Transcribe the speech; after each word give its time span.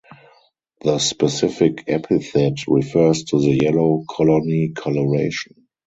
The 0.83 0.97
specific 0.97 1.83
epithet 1.85 2.65
refers 2.67 3.23
to 3.25 3.39
the 3.39 3.59
yellow 3.65 4.03
colony 4.09 4.69
colouration. 4.75 5.67